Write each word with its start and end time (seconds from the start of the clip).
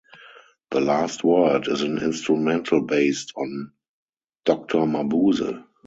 "The 0.71 0.81
Last 0.81 1.23
Word" 1.23 1.67
is 1.67 1.81
an 1.83 1.99
instrumental 1.99 2.81
based 2.81 3.33
on 3.35 3.71
"Doctor 4.45 4.79
Mabuse". 4.87 5.63